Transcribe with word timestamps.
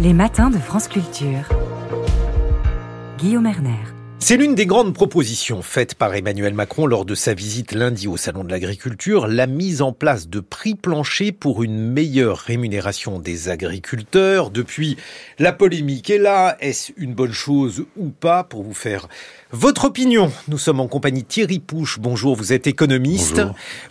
Les 0.00 0.14
matins 0.14 0.48
de 0.48 0.58
France 0.58 0.86
Culture. 0.86 1.48
Guillaume 3.18 3.46
Erner. 3.46 3.97
C'est 4.20 4.36
l'une 4.36 4.56
des 4.56 4.66
grandes 4.66 4.94
propositions 4.94 5.62
faites 5.62 5.94
par 5.94 6.12
Emmanuel 6.14 6.52
Macron 6.52 6.86
lors 6.86 7.04
de 7.04 7.14
sa 7.14 7.34
visite 7.34 7.72
lundi 7.72 8.08
au 8.08 8.16
Salon 8.16 8.42
de 8.42 8.50
l'Agriculture, 8.50 9.28
la 9.28 9.46
mise 9.46 9.80
en 9.80 9.92
place 9.92 10.28
de 10.28 10.40
prix 10.40 10.74
planchers 10.74 11.32
pour 11.32 11.62
une 11.62 11.78
meilleure 11.78 12.36
rémunération 12.36 13.20
des 13.20 13.48
agriculteurs. 13.48 14.50
Depuis, 14.50 14.96
la 15.38 15.52
polémique 15.52 16.10
est 16.10 16.18
là. 16.18 16.56
Est-ce 16.60 16.92
une 16.96 17.14
bonne 17.14 17.32
chose 17.32 17.84
ou 17.96 18.08
pas 18.08 18.42
pour 18.42 18.64
vous 18.64 18.74
faire 18.74 19.08
votre 19.52 19.84
opinion? 19.84 20.32
Nous 20.48 20.58
sommes 20.58 20.80
en 20.80 20.88
compagnie 20.88 21.24
Thierry 21.24 21.60
Pouche. 21.60 22.00
Bonjour, 22.00 22.34
vous 22.34 22.52
êtes 22.52 22.66
économiste. 22.66 23.40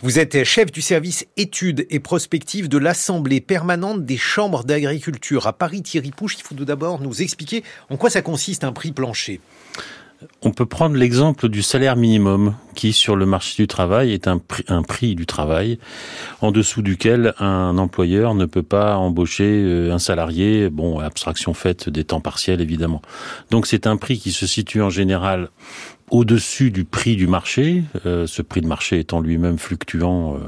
Vous 0.02 0.18
êtes 0.18 0.44
chef 0.44 0.70
du 0.70 0.82
service 0.82 1.26
études 1.38 1.86
et 1.88 2.00
prospectives 2.00 2.68
de 2.68 2.78
l'Assemblée 2.78 3.40
permanente 3.40 4.04
des 4.04 4.18
chambres 4.18 4.62
d'agriculture 4.62 5.46
à 5.46 5.54
Paris. 5.54 5.82
Thierry 5.82 6.10
Pouche, 6.10 6.36
il 6.38 6.42
faut 6.42 6.54
tout 6.54 6.66
d'abord 6.66 7.00
nous 7.00 7.22
expliquer 7.22 7.64
en 7.88 7.96
quoi 7.96 8.10
ça 8.10 8.20
consiste 8.20 8.62
un 8.62 8.72
prix 8.72 8.92
plancher. 8.92 9.40
On 10.42 10.50
peut 10.50 10.66
prendre 10.66 10.96
l'exemple 10.96 11.48
du 11.48 11.62
salaire 11.62 11.94
minimum, 11.94 12.56
qui 12.74 12.92
sur 12.92 13.14
le 13.14 13.24
marché 13.24 13.62
du 13.62 13.68
travail 13.68 14.12
est 14.12 14.26
un 14.26 14.38
prix, 14.82 15.14
du 15.14 15.26
travail, 15.26 15.78
en 16.40 16.50
dessous 16.50 16.82
duquel 16.82 17.34
un 17.38 17.78
employeur 17.78 18.34
ne 18.34 18.44
peut 18.44 18.64
pas 18.64 18.96
embaucher 18.96 19.62
euh, 19.64 19.92
un 19.92 20.00
salarié, 20.00 20.70
bon, 20.70 20.98
abstraction 20.98 21.54
faite 21.54 21.88
des 21.88 22.02
temps 22.02 22.20
partiels 22.20 22.60
évidemment. 22.60 23.00
Donc 23.50 23.66
c'est 23.68 23.86
un 23.86 23.96
prix 23.96 24.18
qui 24.18 24.32
se 24.32 24.46
situe 24.46 24.82
en 24.82 24.90
général 24.90 25.50
au-dessus 26.10 26.70
du 26.70 26.84
prix 26.84 27.16
du 27.16 27.26
marché, 27.26 27.84
euh, 28.06 28.26
ce 28.26 28.42
prix 28.42 28.60
de 28.60 28.66
marché 28.66 28.98
étant 28.98 29.20
lui-même 29.20 29.58
fluctuant, 29.58 30.34
euh, 30.34 30.38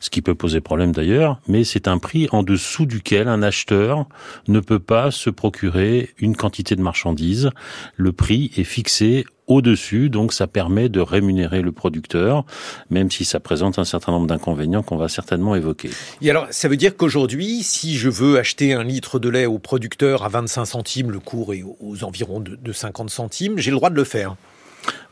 ce 0.00 0.10
qui 0.10 0.22
peut 0.22 0.34
poser 0.34 0.60
problème 0.60 0.92
d'ailleurs, 0.92 1.40
mais 1.48 1.64
c'est 1.64 1.88
un 1.88 1.98
prix 1.98 2.28
en 2.32 2.42
dessous 2.42 2.86
duquel 2.86 3.28
un 3.28 3.42
acheteur 3.42 4.06
ne 4.48 4.60
peut 4.60 4.78
pas 4.78 5.10
se 5.10 5.30
procurer 5.30 6.10
une 6.18 6.36
quantité 6.36 6.76
de 6.76 6.82
marchandises. 6.82 7.50
Le 7.96 8.12
prix 8.12 8.50
est 8.56 8.64
fixé 8.64 9.24
au-dessus, 9.46 10.10
donc 10.10 10.32
ça 10.32 10.46
permet 10.48 10.88
de 10.88 11.00
rémunérer 11.00 11.62
le 11.62 11.70
producteur, 11.70 12.44
même 12.90 13.10
si 13.10 13.24
ça 13.24 13.38
présente 13.38 13.78
un 13.78 13.84
certain 13.84 14.10
nombre 14.10 14.26
d'inconvénients 14.26 14.82
qu'on 14.82 14.96
va 14.96 15.08
certainement 15.08 15.54
évoquer. 15.54 15.90
Et 16.20 16.30
alors, 16.30 16.48
ça 16.50 16.68
veut 16.68 16.76
dire 16.76 16.96
qu'aujourd'hui, 16.96 17.62
si 17.62 17.96
je 17.96 18.08
veux 18.08 18.38
acheter 18.38 18.72
un 18.72 18.82
litre 18.82 19.20
de 19.20 19.28
lait 19.28 19.46
au 19.46 19.58
producteur 19.58 20.24
à 20.24 20.28
25 20.28 20.64
centimes, 20.64 21.10
le 21.12 21.20
cours 21.20 21.54
est 21.54 21.62
aux 21.62 22.02
environs 22.02 22.40
de 22.40 22.72
50 22.72 23.08
centimes, 23.08 23.58
j'ai 23.58 23.70
le 23.70 23.76
droit 23.76 23.90
de 23.90 23.94
le 23.94 24.04
faire 24.04 24.36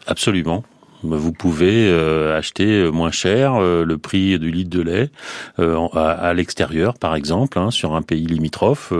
Absolument. 0.06 0.64
Vous 1.02 1.32
pouvez 1.32 1.88
euh, 1.88 2.36
acheter 2.36 2.66
euh, 2.66 2.90
moins 2.90 3.10
cher 3.10 3.56
euh, 3.56 3.84
le 3.84 3.98
prix 3.98 4.38
du 4.38 4.50
litre 4.50 4.70
de 4.70 4.80
lait 4.80 5.10
à, 5.58 6.32
l'extérieur, 6.34 6.94
par 6.94 7.14
exemple, 7.14 7.58
hein, 7.58 7.70
sur 7.70 7.94
un 7.94 8.02
pays 8.02 8.26
limitrophe, 8.26 8.92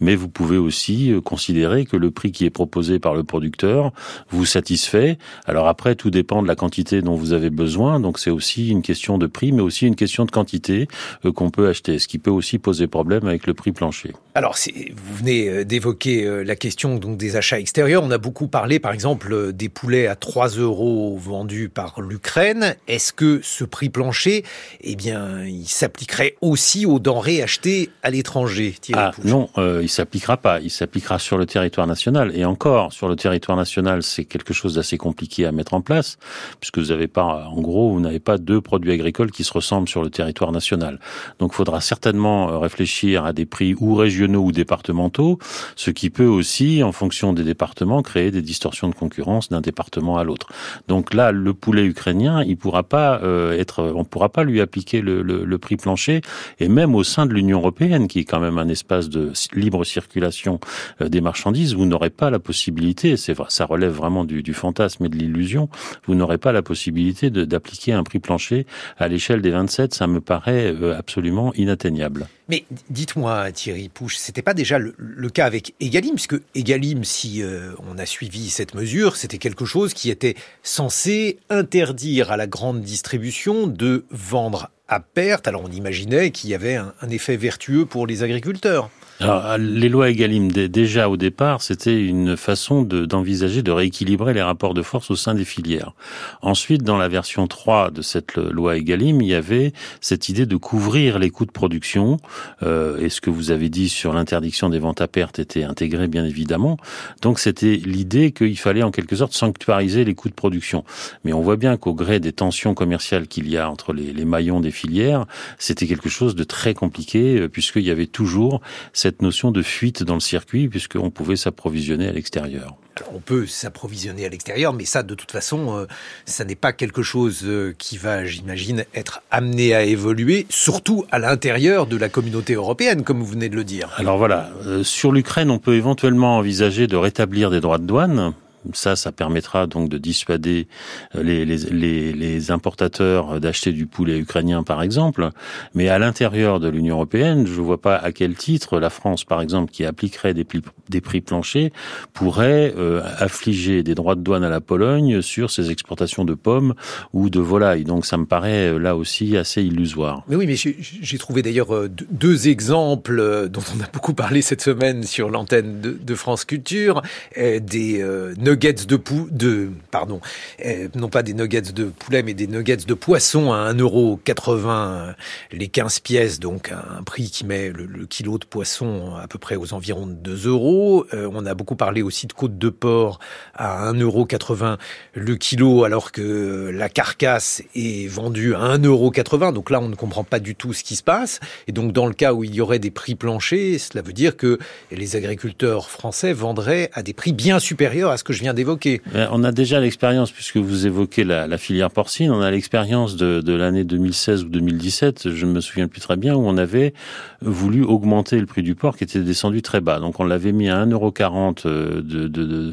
mais 0.00 0.14
vous 0.14 0.28
pouvez 0.28 0.56
aussi 0.56 1.12
considérer 1.24 1.84
que 1.84 1.96
le 1.96 2.10
prix 2.10 2.32
qui 2.32 2.44
est 2.44 2.50
proposé 2.50 2.98
par 2.98 3.14
le 3.14 3.24
producteur 3.24 3.92
vous 4.30 4.44
satisfait. 4.44 5.18
Alors 5.46 5.68
après, 5.68 5.94
tout 5.94 6.10
dépend 6.10 6.42
de 6.42 6.48
la 6.48 6.54
quantité 6.54 7.02
dont 7.02 7.14
vous 7.14 7.32
avez 7.32 7.50
besoin, 7.50 8.00
donc 8.00 8.18
c'est 8.18 8.30
aussi 8.30 8.68
une 8.68 8.82
question 8.82 9.18
de 9.18 9.26
prix, 9.26 9.52
mais 9.52 9.62
aussi 9.62 9.86
une 9.86 9.96
question 9.96 10.24
de 10.24 10.30
quantité 10.30 10.88
qu'on 11.34 11.50
peut 11.50 11.68
acheter, 11.68 11.98
ce 11.98 12.08
qui 12.08 12.18
peut 12.18 12.30
aussi 12.30 12.58
poser 12.58 12.86
problème 12.86 13.26
avec 13.26 13.46
le 13.46 13.54
prix 13.54 13.72
plancher. 13.72 14.12
Alors, 14.34 14.56
vous 14.74 15.16
venez 15.16 15.64
d'évoquer 15.64 16.44
la 16.44 16.56
question 16.56 16.96
donc 16.96 17.16
des 17.16 17.36
achats 17.36 17.58
extérieurs. 17.58 18.02
On 18.02 18.10
a 18.10 18.18
beaucoup 18.18 18.48
parlé, 18.48 18.78
par 18.78 18.92
exemple, 18.92 19.52
des 19.52 19.68
poulets 19.68 20.06
à 20.06 20.16
3 20.16 20.48
euros 20.48 21.18
vendu 21.28 21.68
par 21.68 22.00
l'Ukraine, 22.00 22.74
est-ce 22.88 23.12
que 23.12 23.40
ce 23.42 23.64
prix 23.64 23.90
plancher, 23.90 24.44
eh 24.80 24.96
bien, 24.96 25.44
il 25.44 25.68
s'appliquerait 25.68 26.34
aussi 26.40 26.86
aux 26.86 26.98
denrées 26.98 27.42
achetées 27.42 27.90
à 28.02 28.10
l'étranger 28.10 28.74
ah, 28.94 29.12
Non, 29.24 29.50
euh, 29.58 29.80
il 29.82 29.88
s'appliquera 29.88 30.38
pas. 30.38 30.60
Il 30.60 30.70
s'appliquera 30.70 31.18
sur 31.18 31.38
le 31.38 31.46
territoire 31.46 31.86
national. 31.86 32.32
Et 32.34 32.44
encore, 32.44 32.92
sur 32.92 33.08
le 33.08 33.16
territoire 33.16 33.56
national, 33.56 34.02
c'est 34.02 34.24
quelque 34.24 34.54
chose 34.54 34.74
d'assez 34.74 34.96
compliqué 34.96 35.46
à 35.46 35.52
mettre 35.52 35.74
en 35.74 35.80
place, 35.80 36.16
puisque 36.60 36.78
vous 36.78 36.86
n'avez 36.86 37.08
pas, 37.08 37.46
en 37.48 37.60
gros, 37.60 37.92
vous 37.92 38.00
n'avez 38.00 38.20
pas 38.20 38.38
deux 38.38 38.60
produits 38.60 38.92
agricoles 38.92 39.30
qui 39.30 39.44
se 39.44 39.52
ressemblent 39.52 39.88
sur 39.88 40.02
le 40.02 40.10
territoire 40.10 40.50
national. 40.50 40.98
Donc, 41.38 41.52
il 41.52 41.56
faudra 41.56 41.80
certainement 41.80 42.50
euh, 42.50 42.58
réfléchir 42.58 43.24
à 43.24 43.32
des 43.32 43.46
prix 43.46 43.74
ou 43.78 43.94
régionaux 43.94 44.44
ou 44.44 44.52
départementaux, 44.52 45.38
ce 45.76 45.90
qui 45.90 46.08
peut 46.08 46.26
aussi, 46.26 46.82
en 46.82 46.92
fonction 46.92 47.32
des 47.32 47.44
départements, 47.44 48.02
créer 48.02 48.30
des 48.30 48.42
distorsions 48.42 48.88
de 48.88 48.94
concurrence 48.94 49.50
d'un 49.50 49.60
département 49.60 50.18
à 50.18 50.24
l'autre. 50.24 50.48
Donc 50.88 51.07
là, 51.14 51.32
le 51.32 51.54
poulet 51.54 51.84
ukrainien, 51.84 52.42
il 52.44 52.56
pourra 52.56 52.82
pas 52.82 53.20
euh, 53.22 53.58
être, 53.58 53.92
on 53.94 54.04
pourra 54.04 54.28
pas 54.28 54.44
lui 54.44 54.60
appliquer 54.60 55.00
le, 55.00 55.22
le, 55.22 55.58
prix 55.58 55.76
plancher, 55.76 56.20
et 56.60 56.68
même 56.68 56.94
au 56.94 57.02
sein 57.02 57.26
de 57.26 57.34
l'Union 57.34 57.58
européenne, 57.58 58.08
qui 58.08 58.20
est 58.20 58.24
quand 58.24 58.40
même 58.40 58.58
un 58.58 58.68
espace 58.68 59.08
de 59.08 59.32
libre 59.54 59.84
circulation 59.84 60.60
euh, 61.00 61.08
des 61.08 61.20
marchandises, 61.20 61.74
vous 61.74 61.86
n'aurez 61.86 62.10
pas 62.10 62.30
la 62.30 62.38
possibilité, 62.38 63.16
c'est 63.16 63.36
ça 63.48 63.64
relève 63.64 63.92
vraiment 63.92 64.24
du, 64.24 64.42
du 64.42 64.54
fantasme 64.54 65.04
et 65.04 65.08
de 65.08 65.16
l'illusion, 65.16 65.68
vous 66.06 66.14
n'aurez 66.14 66.38
pas 66.38 66.52
la 66.52 66.62
possibilité 66.62 67.30
d'appliquer 67.30 67.92
un 67.92 68.02
prix 68.02 68.18
plancher 68.18 68.66
à 68.98 69.08
l'échelle 69.08 69.42
des 69.42 69.50
27. 69.50 69.94
Ça 69.94 70.06
me 70.06 70.20
paraît 70.20 70.74
euh, 70.74 70.96
absolument 70.96 71.52
inatteignable. 71.54 72.28
Mais 72.48 72.64
dites-moi, 72.88 73.52
Thierry 73.52 73.88
Pouche, 73.88 74.16
c'était 74.16 74.42
pas 74.42 74.54
déjà 74.54 74.78
le, 74.78 75.28
cas 75.28 75.44
avec 75.44 75.74
Egalim, 75.80 76.14
puisque 76.14 76.36
Egalim, 76.54 77.04
si 77.04 77.42
on 77.86 77.98
a 77.98 78.06
suivi 78.06 78.48
cette 78.48 78.74
mesure, 78.74 79.16
c'était 79.16 79.38
quelque 79.38 79.66
chose 79.66 79.92
qui 79.92 80.10
était 80.10 80.34
censé 80.62 81.38
interdire 81.50 82.30
à 82.30 82.36
la 82.38 82.46
grande 82.46 82.80
distribution 82.80 83.66
de 83.66 84.06
vendre 84.10 84.70
à 84.88 85.00
perte. 85.00 85.46
Alors 85.46 85.62
on 85.64 85.70
imaginait 85.70 86.30
qu'il 86.30 86.50
y 86.50 86.54
avait 86.54 86.76
un, 86.76 86.92
effet 87.10 87.36
vertueux 87.36 87.86
pour 87.86 88.06
les 88.06 88.22
agriculteurs. 88.22 88.90
Alors, 89.20 89.58
les 89.58 89.88
lois 89.88 90.10
Egalim, 90.10 90.52
déjà 90.52 91.08
au 91.08 91.16
départ, 91.16 91.60
c'était 91.60 92.00
une 92.00 92.36
façon 92.36 92.82
d'envisager 92.82 93.62
de, 93.62 93.72
rééquilibrer 93.72 94.32
les 94.32 94.42
rapports 94.42 94.74
de 94.74 94.82
force 94.82 95.10
au 95.10 95.16
sein 95.16 95.34
des 95.34 95.44
filières. 95.44 95.92
Ensuite, 96.40 96.84
dans 96.84 96.96
la 96.96 97.08
version 97.08 97.48
3 97.48 97.90
de 97.90 98.00
cette 98.00 98.36
loi 98.36 98.76
Egalim, 98.76 99.20
il 99.20 99.26
y 99.26 99.34
avait 99.34 99.72
cette 100.00 100.28
idée 100.28 100.46
de 100.46 100.54
couvrir 100.54 101.18
les 101.18 101.30
coûts 101.30 101.46
de 101.46 101.50
production. 101.50 102.18
Euh, 102.62 102.98
et 102.98 103.08
ce 103.08 103.20
que 103.20 103.30
vous 103.30 103.50
avez 103.50 103.68
dit 103.68 103.88
sur 103.88 104.12
l'interdiction 104.12 104.68
des 104.68 104.78
ventes 104.78 105.00
à 105.00 105.08
perte 105.08 105.40
était 105.40 105.64
intégré, 105.64 106.06
bien 106.06 106.24
évidemment. 106.24 106.76
Donc, 107.20 107.40
c'était 107.40 107.74
l'idée 107.74 108.30
qu'il 108.30 108.58
fallait 108.58 108.84
en 108.84 108.92
quelque 108.92 109.16
sorte 109.16 109.32
sanctuariser 109.32 110.04
les 110.04 110.14
coûts 110.14 110.28
de 110.28 110.34
production. 110.34 110.84
Mais 111.24 111.32
on 111.32 111.40
voit 111.40 111.56
bien 111.56 111.76
qu'au 111.76 111.92
gré 111.92 112.20
des 112.20 112.32
tensions 112.32 112.74
commerciales 112.74 113.26
qu'il 113.26 113.48
y 113.48 113.56
a 113.56 113.68
entre 113.68 113.92
les, 113.92 114.12
les 114.12 114.24
maillons 114.24 114.60
des 114.60 114.70
filières, 114.70 115.26
c'était 115.58 115.88
quelque 115.88 116.08
chose 116.08 116.36
de 116.36 116.44
très 116.44 116.72
compliqué, 116.72 117.40
euh, 117.40 117.48
puisqu'il 117.48 117.82
y 117.82 117.90
avait 117.90 118.06
toujours 118.06 118.60
cette 118.92 119.07
cette 119.08 119.22
notion 119.22 119.52
de 119.52 119.62
fuite 119.62 120.02
dans 120.02 120.12
le 120.12 120.20
circuit, 120.20 120.68
puisqu'on 120.68 121.08
pouvait 121.08 121.36
s'approvisionner 121.36 122.08
à 122.08 122.12
l'extérieur. 122.12 122.76
On 123.14 123.20
peut 123.20 123.46
s'approvisionner 123.46 124.26
à 124.26 124.28
l'extérieur, 124.28 124.74
mais 124.74 124.84
ça, 124.84 125.02
de 125.02 125.14
toute 125.14 125.32
façon, 125.32 125.78
euh, 125.78 125.86
ça 126.26 126.44
n'est 126.44 126.56
pas 126.56 126.74
quelque 126.74 127.00
chose 127.00 127.40
euh, 127.44 127.74
qui 127.78 127.96
va, 127.96 128.26
j'imagine, 128.26 128.84
être 128.94 129.22
amené 129.30 129.72
à 129.72 129.84
évoluer, 129.84 130.44
surtout 130.50 131.06
à 131.10 131.18
l'intérieur 131.18 131.86
de 131.86 131.96
la 131.96 132.10
communauté 132.10 132.52
européenne, 132.52 133.02
comme 133.02 133.20
vous 133.20 133.32
venez 133.32 133.48
de 133.48 133.56
le 133.56 133.64
dire. 133.64 133.88
Alors 133.96 134.18
voilà, 134.18 134.50
euh, 134.66 134.84
sur 134.84 135.10
l'Ukraine, 135.10 135.50
on 135.50 135.58
peut 135.58 135.76
éventuellement 135.76 136.36
envisager 136.36 136.86
de 136.86 136.96
rétablir 136.96 137.48
des 137.48 137.60
droits 137.60 137.78
de 137.78 137.86
douane, 137.86 138.34
ça, 138.72 138.96
ça 138.96 139.12
permettra 139.12 139.66
donc 139.66 139.88
de 139.88 139.98
dissuader 139.98 140.68
euh, 141.14 141.22
les, 141.22 142.50
importateurs 142.50 143.40
d'acheter 143.40 143.72
du 143.72 143.86
poulet 143.86 144.18
ukrainien, 144.18 144.62
par 144.62 144.82
exemple. 144.82 145.30
Mais 145.74 145.88
à 145.88 145.98
l'intérieur 145.98 146.60
de 146.60 146.68
l'Union 146.68 146.94
européenne, 146.96 147.46
je 147.46 147.60
ne 147.60 147.64
vois 147.64 147.80
pas 147.80 147.96
à 147.96 148.12
quel 148.12 148.34
titre 148.34 148.78
la 148.78 148.90
France, 148.90 149.24
par 149.24 149.42
exemple, 149.42 149.70
qui 149.70 149.84
appliquerait 149.84 150.34
des, 150.34 150.46
des 150.88 151.00
prix 151.00 151.20
planchers, 151.20 151.70
pourrait 152.12 152.72
euh, 152.76 153.02
affliger 153.18 153.82
des 153.82 153.94
droits 153.94 154.14
de 154.14 154.20
douane 154.20 154.44
à 154.44 154.48
la 154.48 154.60
Pologne 154.60 155.20
sur 155.20 155.50
ses 155.50 155.70
exportations 155.70 156.24
de 156.24 156.34
pommes 156.34 156.74
ou 157.12 157.28
de 157.28 157.40
volailles. 157.40 157.84
Donc 157.84 158.06
ça 158.06 158.16
me 158.16 158.26
paraît 158.26 158.68
euh, 158.68 158.78
là 158.78 158.96
aussi 158.96 159.36
assez 159.36 159.62
illusoire. 159.62 160.22
Mais 160.28 160.36
oui, 160.36 160.46
mais 160.46 160.56
j'ai 160.56 161.18
trouvé 161.18 161.42
d'ailleurs 161.42 161.88
deux 161.88 162.48
exemples 162.48 163.48
dont 163.48 163.62
on 163.76 163.82
a 163.82 163.88
beaucoup 163.92 164.14
parlé 164.14 164.42
cette 164.42 164.62
semaine 164.62 165.02
sur 165.02 165.28
l'antenne 165.28 165.80
de, 165.80 166.14
France 166.14 166.44
Culture, 166.44 167.02
des 167.36 168.02
nuggets 168.48 168.86
de 168.86 168.96
pou 168.96 169.28
de 169.30 169.70
pardon, 169.90 170.20
euh, 170.64 170.88
non 170.94 171.08
pas 171.08 171.22
des 171.22 171.34
nuggets 171.34 171.72
de 171.72 171.84
poulet 171.84 172.22
mais 172.22 172.32
des 172.32 172.46
nuggets 172.46 172.76
de 172.76 172.94
poisson 172.94 173.52
à 173.52 173.72
1,80€ 173.74 174.66
euh, 174.66 175.12
les 175.52 175.68
15 175.68 176.00
pièces, 176.00 176.40
donc 176.40 176.72
un 176.72 177.02
prix 177.02 177.30
qui 177.30 177.44
met 177.44 177.70
le, 177.70 178.06
kilo 178.06 178.38
de 178.38 178.46
poisson 178.46 179.16
à 179.20 179.28
peu 179.28 179.38
près 179.38 179.56
aux 179.56 179.74
environs 179.74 180.06
de 180.06 180.14
2 180.14 180.48
euros. 180.48 181.04
Euh, 181.12 181.28
on 181.32 181.44
a 181.44 181.54
beaucoup 181.54 181.76
parlé 181.76 182.00
aussi 182.00 182.26
de 182.26 182.32
côte 182.32 182.56
de 182.56 182.70
porc 182.70 183.18
à 183.54 183.92
1,80€ 183.92 184.78
le 185.14 185.36
kilo 185.36 185.84
alors 185.84 186.10
que 186.10 186.70
la 186.72 186.88
carcasse 186.88 187.62
est 187.74 188.08
vendue 188.08 188.54
à 188.54 188.78
1,80€. 188.78 189.52
Donc 189.52 189.68
là, 189.68 189.80
on 189.80 189.88
ne 189.88 189.94
comprend 189.94 190.24
pas 190.24 190.38
du 190.38 190.54
tout 190.54 190.72
ce 190.72 190.82
qui 190.82 190.96
se 190.96 191.02
passe. 191.02 191.40
Et 191.66 191.72
donc 191.72 191.92
dans 191.92 192.06
le 192.06 192.14
cas 192.14 192.32
où 192.32 192.44
il 192.44 192.54
y 192.54 192.60
aurait 192.62 192.78
des 192.78 192.90
prix 192.90 193.14
planchers, 193.14 193.78
cela 193.78 194.00
veut 194.00 194.14
dire 194.14 194.36
que 194.36 194.58
les 194.90 195.16
agriculteurs 195.16 195.90
français 195.90 196.32
vendraient 196.32 196.90
à 196.94 197.02
des 197.02 197.12
prix 197.12 197.32
bien 197.32 197.58
supérieurs 197.58 198.10
à 198.10 198.16
ce 198.16 198.24
que 198.24 198.32
je 198.38 198.42
viens 198.44 198.54
d'évoquer. 198.54 199.02
On 199.32 199.42
a 199.42 199.52
déjà 199.52 199.80
l'expérience, 199.80 200.30
puisque 200.30 200.58
vous 200.58 200.86
évoquez 200.86 201.24
la, 201.24 201.58
filière 201.58 201.90
porcine, 201.90 202.30
on 202.30 202.40
a 202.40 202.50
l'expérience 202.50 203.16
de, 203.16 203.40
de 203.40 203.52
l'année 203.52 203.82
2016 203.82 204.44
ou 204.44 204.48
2017, 204.48 205.30
je 205.34 205.46
ne 205.46 205.52
me 205.52 205.60
souviens 205.60 205.88
plus 205.88 206.00
très 206.00 206.16
bien, 206.16 206.34
où 206.36 206.46
on 206.46 206.56
avait 206.56 206.94
voulu 207.42 207.82
augmenter 207.82 208.38
le 208.38 208.46
prix 208.46 208.62
du 208.62 208.74
porc 208.76 208.96
qui 208.96 209.04
était 209.04 209.20
descendu 209.20 209.60
très 209.60 209.80
bas. 209.80 209.98
Donc 209.98 210.20
on 210.20 210.24
l'avait 210.24 210.52
mis 210.52 210.68
à 210.68 210.86
1,40€ 210.86 211.66
de, 211.66 212.00
de, 212.00 212.28
de, 212.28 212.72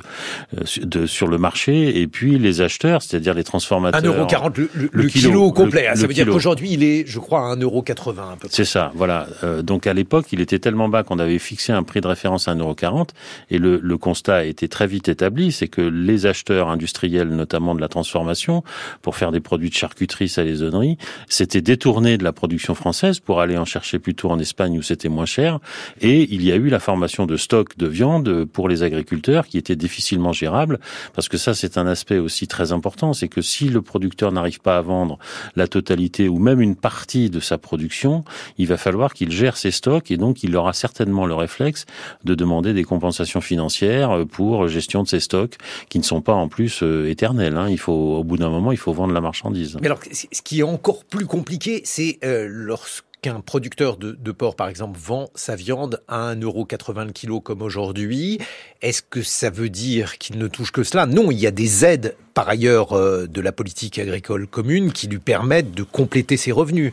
de, 0.83 1.05
sur 1.07 1.27
le 1.27 1.37
marché, 1.39 1.99
et 1.99 2.07
puis 2.07 2.37
les 2.37 2.61
acheteurs, 2.61 3.01
c'est-à-dire 3.01 3.33
les 3.33 3.43
transformateurs... 3.43 4.01
1,40€ 4.01 4.57
le, 4.57 4.69
le, 4.75 4.89
le, 4.91 5.07
kilo, 5.07 5.51
complet. 5.51 5.89
ça 5.95 6.05
veut 6.05 6.13
dire 6.13 6.27
qu'aujourd'hui, 6.27 6.73
il 6.73 6.83
est, 6.83 7.05
je 7.07 7.19
crois, 7.19 7.51
à 7.51 7.55
1,80€ 7.55 8.09
à 8.09 8.37
peu 8.39 8.47
près. 8.47 8.49
C'est 8.51 8.65
ça, 8.65 8.91
voilà. 8.93 9.27
Euh, 9.43 9.63
donc 9.63 9.87
à 9.87 9.93
l'époque, 9.93 10.27
il 10.31 10.41
était 10.41 10.59
tellement 10.59 10.89
bas 10.89 11.01
qu'on 11.01 11.17
avait 11.17 11.39
fixé 11.39 11.73
un 11.73 11.81
prix 11.81 12.01
de 12.01 12.07
référence 12.07 12.47
à 12.47 12.53
1,40€, 12.53 13.09
et 13.49 13.57
le, 13.57 13.79
le 13.81 13.97
constat 13.97 14.35
a 14.35 14.43
été 14.43 14.67
très 14.67 14.85
vite 14.85 15.09
établi, 15.09 15.51
c'est 15.55 15.67
que 15.67 15.81
les 15.81 16.25
acheteurs 16.25 16.69
industriels, 16.69 17.29
notamment 17.29 17.73
de 17.73 17.81
la 17.81 17.87
transformation, 17.87 18.63
pour 19.01 19.15
faire 19.15 19.31
des 19.31 19.39
produits 19.39 19.69
de 19.69 19.75
charcuterie, 19.75 20.29
salissonnerie, 20.29 20.97
s'étaient 21.27 21.61
détournés 21.61 22.17
de 22.17 22.23
la 22.23 22.33
production 22.33 22.75
française 22.75 23.19
pour 23.19 23.41
aller 23.41 23.57
en 23.57 23.65
chercher 23.65 23.99
plutôt 23.99 24.29
en 24.29 24.39
Espagne 24.39 24.77
où 24.77 24.81
c'était 24.81 25.09
moins 25.09 25.25
cher, 25.25 25.59
et 26.01 26.27
il 26.33 26.43
y 26.43 26.51
a 26.51 26.55
eu 26.55 26.69
la 26.69 26.79
formation 26.79 27.25
de 27.25 27.37
stocks 27.37 27.77
de 27.77 27.87
viande 27.87 28.45
pour 28.45 28.69
les 28.69 28.83
agriculteurs 28.83 29.47
qui 29.47 29.57
était 29.57 29.75
difficilement 29.75 30.33
gérable, 30.33 30.79
parce 31.13 31.29
que 31.29 31.37
ça 31.37 31.53
c'est 31.53 31.77
un 31.77 31.87
aspect 31.87 32.19
aussi 32.19 32.47
très 32.47 32.71
important, 32.71 33.13
c'est 33.13 33.27
que 33.27 33.41
si 33.41 33.69
le 33.69 33.81
producteur 33.81 34.31
n'arrive 34.31 34.59
pas 34.59 34.77
à 34.77 34.81
vendre 34.81 35.17
la 35.55 35.67
totalité 35.67 36.27
ou 36.27 36.39
même 36.39 36.61
une 36.61 36.75
partie 36.75 37.29
de 37.29 37.39
sa 37.39 37.57
production, 37.57 38.23
il 38.57 38.67
va 38.67 38.77
falloir 38.77 39.13
qu'il 39.13 39.31
gère 39.31 39.57
ses 39.57 39.71
stocks 39.71 40.11
et 40.11 40.17
donc 40.17 40.43
il 40.43 40.55
aura 40.55 40.73
certainement 40.73 41.25
le 41.25 41.35
réflexe 41.35 41.85
de 42.23 42.35
demander 42.35 42.73
des 42.73 42.83
compensations 42.83 43.41
financières 43.41 44.25
pour 44.31 44.67
gestion 44.67 45.03
de 45.03 45.07
ses 45.07 45.19
stocks 45.19 45.44
qui 45.89 45.99
ne 45.99 46.03
sont 46.03 46.21
pas 46.21 46.33
en 46.33 46.47
plus 46.47 46.83
euh, 46.83 47.09
éternels. 47.09 47.57
Hein. 47.57 47.69
Il 47.69 47.79
faut, 47.79 48.17
au 48.17 48.23
bout 48.23 48.37
d'un 48.37 48.49
moment, 48.49 48.71
il 48.71 48.77
faut 48.77 48.93
vendre 48.93 49.13
la 49.13 49.21
marchandise. 49.21 49.77
Mais 49.81 49.87
alors, 49.87 49.99
ce 50.11 50.41
qui 50.41 50.59
est 50.59 50.63
encore 50.63 51.05
plus 51.05 51.25
compliqué, 51.25 51.81
c'est 51.85 52.19
euh, 52.23 52.47
lorsqu'un 52.49 53.39
producteur 53.41 53.97
de, 53.97 54.11
de, 54.11 54.31
porc, 54.31 54.55
par 54.55 54.69
exemple, 54.69 54.99
vend 54.99 55.29
sa 55.35 55.55
viande 55.55 56.01
à 56.07 56.35
1,80€ 56.35 57.07
le 57.07 57.11
kilo 57.11 57.39
comme 57.41 57.61
aujourd'hui, 57.61 58.39
est-ce 58.81 59.01
que 59.01 59.23
ça 59.23 59.49
veut 59.49 59.69
dire 59.69 60.17
qu'il 60.17 60.37
ne 60.37 60.47
touche 60.47 60.71
que 60.71 60.83
cela? 60.83 61.05
Non, 61.05 61.31
il 61.31 61.39
y 61.39 61.47
a 61.47 61.51
des 61.51 61.85
aides 61.85 62.15
par 62.33 62.47
ailleurs 62.47 62.93
euh, 62.93 63.27
de 63.27 63.41
la 63.41 63.51
politique 63.51 63.97
agricole 63.97 64.47
commune 64.47 64.91
qui 64.91 65.07
lui 65.07 65.19
permettent 65.19 65.71
de 65.71 65.83
compléter 65.83 66.37
ses 66.37 66.51
revenus. 66.51 66.91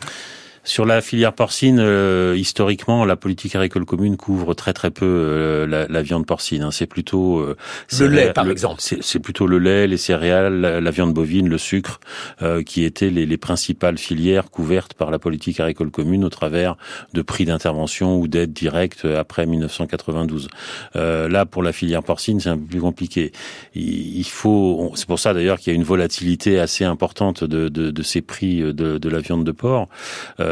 Sur 0.64 0.86
la 0.86 1.00
filière 1.00 1.32
porcine, 1.32 1.80
euh, 1.80 2.36
historiquement, 2.36 3.04
la 3.04 3.16
politique 3.16 3.56
agricole 3.56 3.84
commune 3.84 4.16
couvre 4.16 4.54
très 4.54 4.72
très 4.72 4.92
peu 4.92 5.04
euh, 5.04 5.66
la, 5.66 5.88
la, 5.88 6.02
viande 6.02 6.24
porcine. 6.24 6.62
Hein. 6.62 6.70
C'est 6.70 6.86
plutôt 6.86 7.40
euh, 7.40 7.56
le 7.98 8.06
lait, 8.06 8.32
par 8.32 8.48
exemple. 8.48 8.80
C'est 8.80 9.18
plutôt 9.18 9.48
le 9.48 9.58
lait, 9.58 9.88
les 9.88 9.96
céréales, 9.96 10.60
la, 10.60 10.90
viande 10.92 11.12
bovine, 11.12 11.48
le 11.48 11.58
sucre, 11.58 11.98
qui 12.64 12.84
étaient 12.84 13.10
les, 13.10 13.26
les, 13.26 13.36
principales 13.36 13.98
filières 13.98 14.50
couvertes 14.50 14.94
par 14.94 15.10
la 15.10 15.18
politique 15.18 15.58
agricole 15.58 15.90
commune 15.90 16.24
au 16.24 16.28
travers 16.28 16.76
de 17.12 17.22
prix 17.22 17.44
d'intervention 17.44 18.18
ou 18.18 18.28
d'aides 18.28 18.52
directes 18.52 19.04
après 19.04 19.46
1992. 19.46 20.48
là, 20.94 21.46
pour 21.46 21.62
la 21.62 21.72
filière 21.72 22.02
porcine, 22.02 22.38
c'est 22.38 22.50
un 22.50 22.58
peu 22.58 22.66
plus 22.66 22.80
compliqué. 22.80 23.32
Il, 23.74 24.24
faut, 24.24 24.92
c'est 24.94 25.06
pour 25.06 25.18
ça 25.18 25.34
d'ailleurs 25.34 25.58
qu'il 25.58 25.72
y 25.72 25.74
a 25.74 25.76
une 25.76 25.84
volatilité 25.84 26.60
assez 26.60 26.84
importante 26.84 27.42
de, 27.42 27.68
de, 27.68 27.90
de 27.90 28.02
ces 28.02 28.20
prix 28.20 28.60
de, 28.60 28.72
de, 28.98 29.08
la 29.08 29.18
viande 29.18 29.44
de 29.44 29.52
porc. 29.52 29.88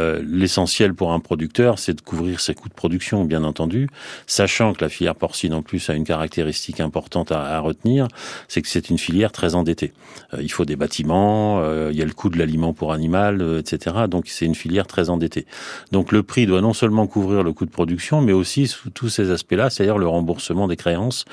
l'essentiel 0.25 0.93
pour 0.93 1.13
un 1.13 1.19
producteur, 1.19 1.79
c'est 1.79 1.93
de 1.93 2.01
couvrir 2.01 2.39
ses 2.39 2.53
coûts 2.53 2.69
de 2.69 2.73
production, 2.73 3.25
bien 3.25 3.43
entendu, 3.43 3.89
sachant 4.27 4.73
que 4.73 4.83
la 4.83 4.89
filière 4.89 5.15
porcine 5.15 5.53
en 5.53 5.61
plus 5.61 5.89
a 5.89 5.93
une 5.93 6.03
caractéristique 6.03 6.79
importante 6.79 7.31
à, 7.31 7.59
retenir, 7.59 8.07
c'est 8.47 8.61
que 8.61 8.67
c'est 8.67 8.89
une 8.89 8.97
filière 8.97 9.31
très 9.31 9.55
endettée. 9.55 9.93
Euh, 10.33 10.41
il 10.41 10.51
faut 10.51 10.65
des 10.65 10.75
bâtiments, 10.75 11.59
euh, 11.61 11.89
il 11.91 11.97
y 11.97 12.01
a 12.01 12.05
le 12.05 12.13
coût 12.13 12.29
de 12.29 12.37
l'aliment 12.37 12.73
pour 12.73 12.93
animal, 12.93 13.59
etc. 13.59 14.07
Donc 14.09 14.25
c'est 14.27 14.45
une 14.45 14.55
filière 14.55 14.87
très 14.87 15.09
endettée. 15.09 15.45
Donc 15.91 16.11
le 16.11 16.23
prix 16.23 16.45
doit 16.45 16.61
non 16.61 16.73
seulement 16.73 17.07
couvrir 17.07 17.43
le 17.43 17.53
coût 17.53 17.65
de 17.65 17.71
production, 17.71 18.21
mais 18.21 18.33
aussi 18.33 18.73
tous 18.93 19.09
ces 19.09 19.31
aspects-là, 19.31 19.69
c'est-à-dire 19.69 19.97
le 19.97 20.07
remboursement 20.07 20.67
des 20.67 20.77
créances 20.77 21.25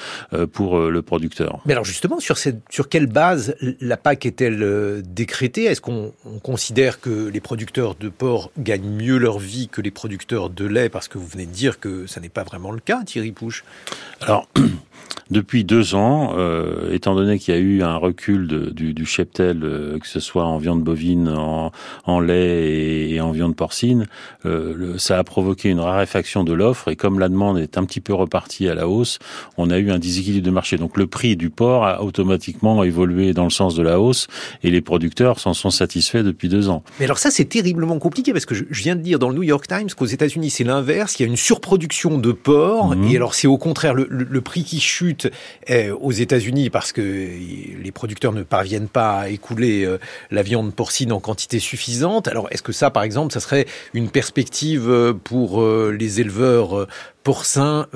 pour 0.53 0.79
le 0.79 1.03
producteur. 1.03 1.61
Mais 1.67 1.73
alors 1.73 1.85
justement, 1.85 2.21
sur, 2.21 2.37
sur 2.39 2.89
quelle 2.89 3.07
base 3.07 3.55
la 3.81 3.97
PAC 3.97 4.27
est-elle 4.27 5.03
décrétée? 5.03 5.65
Est-ce 5.65 5.81
qu'on 5.81 6.13
considère 6.43 7.01
que 7.01 7.29
les 7.29 7.41
producteurs 7.41 7.95
de 7.95 8.09
porc 8.09 8.51
gagnent 8.59 8.91
mieux 8.91 9.19
leur 9.19 9.39
vie 9.39 9.69
que 9.69 9.81
les 9.81 9.91
producteurs 9.91 10.51
de 10.51 10.65
lait 10.65 10.89
Parce 10.89 11.09
que 11.09 11.19
vous 11.19 11.27
venez 11.27 11.47
de 11.47 11.53
dire 11.53 11.81
que 11.81 12.07
ça 12.07 12.21
n'est 12.21 12.29
pas 12.29 12.45
vraiment 12.45 12.71
le 12.71 12.81
cas, 12.81 13.03
Thierry 13.05 13.33
Pouche. 13.33 13.65
Alors, 14.21 14.49
depuis 15.31 15.65
deux 15.65 15.95
ans, 15.95 16.35
euh, 16.37 16.93
étant 16.93 17.15
donné 17.15 17.39
qu'il 17.39 17.55
y 17.55 17.57
a 17.57 17.61
eu 17.61 17.83
un 17.83 17.97
recul 17.97 18.47
de, 18.47 18.71
du, 18.71 18.95
du, 18.95 19.05
cheptel, 19.05 19.61
euh, 19.63 19.99
que 19.99 20.07
ce 20.07 20.21
soit 20.21 20.45
en 20.45 20.59
viande 20.59 20.83
bovine, 20.83 21.29
en, 21.29 21.71
en 22.05 22.21
lait 22.21 23.11
et, 23.11 23.21
en 23.21 23.31
viande 23.31 23.55
porcine, 23.55 24.07
euh, 24.47 24.97
ça 24.99 25.19
a 25.19 25.25
provoqué 25.25 25.69
une 25.69 25.81
raréfaction 25.81 26.45
de 26.45 26.53
l'offre 26.53 26.89
et 26.89 26.97
comme 26.97 27.19
la 27.19 27.29
demande 27.29 27.59
est 27.59 27.77
un 27.77 27.85
petit 27.85 28.01
peu 28.01 28.15
repartie 28.15 28.69
à 28.69 28.75
la 28.75 28.89
hausse, 28.89 29.19
on 29.57 29.71
a 29.71 29.79
eu 29.79 29.91
un 29.91 29.99
déséquilibre 29.99 30.47
de 30.47 30.51
marché. 30.51 30.77
Donc 30.79 30.97
le 30.97 31.07
prix 31.07 31.37
du 31.37 31.51
porc 31.51 31.87
a 31.87 32.03
automatiquement 32.03 32.83
évolué 32.83 33.35
dans 33.35 33.45
le 33.45 33.51
sens 33.51 33.75
de 33.75 33.83
la 33.83 34.01
hausse 34.01 34.29
et 34.63 34.71
les 34.71 34.81
producteurs 34.81 35.41
s'en 35.41 35.55
sont 35.55 35.71
satisfaits 35.71 36.23
depuis 36.23 36.49
deux 36.49 36.69
ans. 36.69 36.83
Mais 36.99 37.05
alors 37.05 37.19
ça 37.19 37.31
c'est 37.31 37.45
terriblement 37.45 37.99
compliqué 37.99 38.33
parce 38.33 38.47
que 38.49 38.55
je, 38.55 38.65
viens 38.71 38.97
de 38.97 39.03
dire 39.03 39.19
dans 39.19 39.29
le 39.29 39.35
New 39.35 39.43
York 39.43 39.67
Times 39.69 39.91
qu'aux 39.97 40.07
États-Unis 40.07 40.51
c'est 40.51 40.65
l'inverse, 40.65 41.19
il 41.19 41.23
y 41.23 41.27
a 41.27 41.29
une 41.29 41.37
surproduction 41.37 42.19
de 42.19 42.33
porc 42.33 42.97
mmh. 42.97 43.05
et 43.05 43.17
alors 43.17 43.35
c'est 43.35 43.47
au 43.47 43.59
contraire 43.59 43.95
le, 43.95 44.07
le 44.09 44.41
prix 44.41 44.65
qui 44.65 44.81
chute 44.81 45.31
euh, 45.71 45.95
aux 46.01 46.13
États-Unis 46.13 46.71
parce 46.71 46.93
que 46.93 47.01
les 47.03 47.93
producteurs 47.93 48.33
ne 48.33 48.43
parviennent 48.43 48.89
pas 48.89 49.21
à 49.21 49.29
écouler 49.29 49.85
euh, 49.85 49.99
la 50.31 50.43
viande 50.43 50.75
porcine 50.75 51.13
en 51.13 51.21
quantité 51.21 51.59
suffisante. 51.59 52.29
Alors, 52.29 52.49
est-ce 52.51 52.63
que 52.63 52.73
ça, 52.73 52.91
par 52.91 53.03
exemple, 53.03 53.33
ça 53.33 53.41
serait 53.41 53.67
une 53.93 54.09
perspective 54.09 54.89
euh, 54.89 55.13
pour 55.13 55.63
les 55.63 56.21
éleveurs 56.21 56.87
porcins 57.23 57.87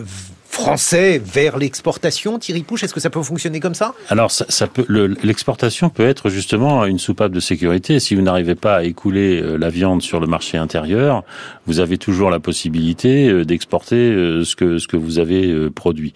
français 0.52 1.20
vers 1.24 1.56
l'exportation, 1.56 2.38
Thierry 2.38 2.62
Pouche 2.62 2.84
Est-ce 2.84 2.92
que 2.92 3.00
ça 3.00 3.08
peut 3.08 3.22
fonctionner 3.22 3.58
comme 3.58 3.74
ça? 3.74 3.94
Alors, 4.10 4.30
ça, 4.30 4.44
ça 4.48 4.66
peut. 4.66 4.84
L'exportation 5.22 5.88
peut 5.88 6.06
être 6.06 6.28
justement 6.28 6.84
une 6.84 6.98
soupape 6.98 7.32
de 7.32 7.40
sécurité. 7.40 7.98
Si 8.00 8.14
vous 8.14 8.20
n'arrivez 8.20 8.54
pas 8.54 8.76
à 8.76 8.82
écouler 8.84 9.40
euh, 9.40 9.56
la 9.56 9.70
viande 9.70 10.02
sur 10.02 10.20
le 10.20 10.26
marché 10.26 10.58
intérieur, 10.58 11.24
vous 11.66 11.80
avez 11.80 11.96
toujours 11.96 12.30
la 12.30 12.38
possibilité 12.38 13.28
euh, 13.28 13.44
d'exporter 13.44 13.96
euh, 13.96 14.44
ce 14.44 14.54
que 14.54 14.78
ce 14.78 14.86
que 14.86 14.98
vous 14.98 15.18
avez 15.18 15.70
produit. 15.70 16.12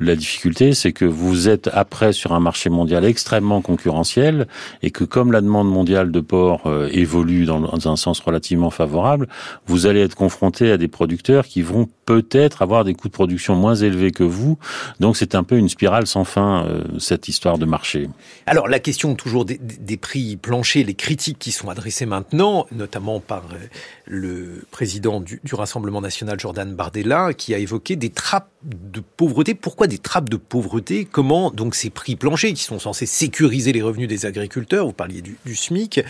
La 0.00 0.16
difficulté, 0.16 0.74
c'est 0.74 0.92
que 0.92 1.04
vous 1.04 1.48
êtes 1.48 1.70
après 1.72 2.12
sur 2.12 2.32
un 2.32 2.40
marché 2.40 2.70
mondial 2.70 3.04
extrêmement 3.04 3.62
concurrentiel 3.62 4.48
et 4.82 4.90
que 4.90 5.04
comme 5.04 5.30
la 5.30 5.40
demande 5.40 5.70
mondiale 5.70 6.10
de 6.10 6.20
porc 6.20 6.68
évolue 6.90 7.44
dans 7.44 7.88
un 7.88 7.96
sens 7.96 8.20
relativement 8.20 8.70
favorable, 8.70 9.28
vous 9.66 9.86
allez 9.86 10.00
être 10.00 10.16
confronté 10.16 10.70
à 10.72 10.76
des 10.76 10.88
producteurs 10.88 11.46
qui 11.46 11.62
vont 11.62 11.88
peut-être 12.06 12.62
avoir 12.62 12.84
des 12.84 12.94
coûts 12.94 13.08
de 13.08 13.12
production 13.12 13.56
moins 13.56 13.74
élevés 13.74 14.12
que 14.12 14.22
vous. 14.22 14.58
Donc 15.00 15.16
c'est 15.16 15.34
un 15.34 15.42
peu 15.42 15.58
une 15.58 15.68
spirale 15.68 16.06
sans 16.06 16.24
fin, 16.24 16.64
euh, 16.64 16.84
cette 16.98 17.28
histoire 17.28 17.58
de 17.58 17.66
marché. 17.66 18.08
Alors 18.46 18.68
la 18.68 18.78
question 18.78 19.14
toujours 19.14 19.44
des, 19.44 19.96
prix 19.96 20.36
planchers, 20.36 20.84
les 20.84 20.94
critiques 20.94 21.38
qui 21.38 21.52
sont 21.52 21.68
adressées 21.68 22.06
maintenant, 22.06 22.66
notamment 22.70 23.20
par 23.20 23.44
euh, 23.52 23.56
le 24.06 24.64
président 24.70 25.20
du, 25.20 25.40
Rassemblement 25.52 26.02
national, 26.02 26.38
Jordan 26.38 26.74
Bardella, 26.74 27.32
qui 27.32 27.54
a 27.54 27.58
évoqué 27.58 27.96
des 27.96 28.10
trappes 28.10 28.50
de 28.62 29.00
pauvreté. 29.00 29.54
Pourquoi 29.54 29.86
des 29.86 29.96
trappes 29.96 30.28
de 30.28 30.36
pauvreté? 30.36 31.06
Comment 31.10 31.50
donc 31.50 31.74
ces 31.74 31.88
prix 31.88 32.14
planchers, 32.14 32.52
qui 32.52 32.62
sont 32.62 32.78
censés 32.78 33.06
sécuriser 33.06 33.72
les 33.72 33.80
revenus 33.80 34.06
des 34.06 34.26
agriculteurs, 34.26 34.86
vous 34.86 34.92
parliez 34.92 35.22
du 35.22 35.56
SMIC, 35.56 36.02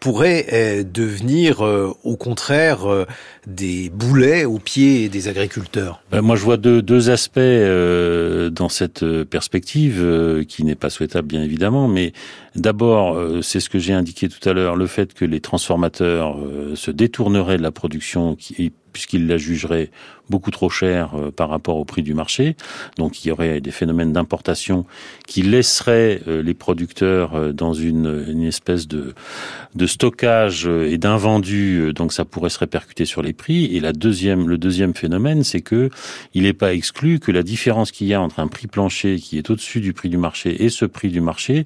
pourraient 0.00 0.46
euh, 0.52 0.84
devenir 0.84 1.64
euh, 1.64 1.92
au 2.04 2.16
contraire 2.16 2.90
euh, 2.90 3.06
des 3.46 3.88
boulets 3.88 4.44
aux 4.44 4.58
pieds 4.58 5.08
des 5.08 5.28
agriculteurs 5.28 6.02
Moi, 6.12 6.36
je 6.36 6.44
vois 6.44 6.56
deux, 6.56 6.82
deux 6.82 7.10
aspects 7.10 7.38
dans 7.38 8.68
cette 8.68 9.04
perspective 9.24 10.44
qui 10.48 10.64
n'est 10.64 10.74
pas 10.74 10.90
souhaitable, 10.90 11.28
bien 11.28 11.42
évidemment. 11.42 11.88
Mais 11.88 12.12
d'abord, 12.54 13.18
c'est 13.42 13.60
ce 13.60 13.68
que 13.68 13.78
j'ai 13.78 13.92
indiqué 13.92 14.28
tout 14.28 14.48
à 14.48 14.52
l'heure, 14.52 14.76
le 14.76 14.86
fait 14.86 15.12
que 15.12 15.24
les 15.24 15.40
transformateurs 15.40 16.38
se 16.74 16.90
détourneraient 16.90 17.58
de 17.58 17.62
la 17.62 17.72
production 17.72 18.34
qui 18.34 18.72
puisqu'il 18.94 19.26
la 19.26 19.36
jugerait 19.36 19.90
beaucoup 20.30 20.50
trop 20.50 20.70
cher 20.70 21.10
euh, 21.14 21.30
par 21.30 21.50
rapport 21.50 21.76
au 21.76 21.84
prix 21.84 22.02
du 22.02 22.14
marché. 22.14 22.56
Donc 22.96 23.24
il 23.24 23.28
y 23.28 23.30
aurait 23.30 23.60
des 23.60 23.70
phénomènes 23.70 24.12
d'importation 24.12 24.86
qui 25.26 25.42
laisseraient 25.42 26.22
euh, 26.26 26.42
les 26.42 26.54
producteurs 26.54 27.34
euh, 27.34 27.52
dans 27.52 27.74
une, 27.74 28.42
espèce 28.44 28.88
de, 28.88 29.14
de 29.74 29.86
stockage 29.86 30.66
et 30.66 30.96
d'invendu. 30.96 31.92
Donc 31.92 32.12
ça 32.12 32.24
pourrait 32.24 32.50
se 32.50 32.58
répercuter 32.58 33.04
sur 33.04 33.20
les 33.20 33.32
prix. 33.32 33.76
Et 33.76 33.80
la 33.80 33.92
deuxième, 33.92 34.48
le 34.48 34.56
deuxième 34.56 34.94
phénomène, 34.94 35.44
c'est 35.44 35.60
que 35.60 35.90
il 36.32 36.44
n'est 36.44 36.52
pas 36.52 36.72
exclu 36.72 37.18
que 37.18 37.32
la 37.32 37.42
différence 37.42 37.90
qu'il 37.90 38.06
y 38.06 38.14
a 38.14 38.20
entre 38.20 38.40
un 38.40 38.48
prix 38.48 38.66
plancher 38.66 39.16
qui 39.16 39.38
est 39.38 39.50
au-dessus 39.50 39.80
du 39.80 39.92
prix 39.92 40.08
du 40.08 40.18
marché 40.18 40.64
et 40.64 40.68
ce 40.68 40.84
prix 40.84 41.08
du 41.08 41.20
marché 41.20 41.64